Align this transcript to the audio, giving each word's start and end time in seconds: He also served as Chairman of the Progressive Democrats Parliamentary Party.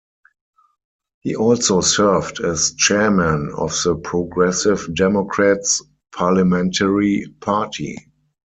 He 1.19 1.35
also 1.35 1.81
served 1.81 2.39
as 2.39 2.73
Chairman 2.73 3.51
of 3.55 3.69
the 3.83 3.95
Progressive 3.97 4.87
Democrats 4.95 5.79
Parliamentary 6.11 7.27
Party. 7.39 7.99